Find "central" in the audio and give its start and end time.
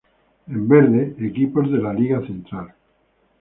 2.25-2.73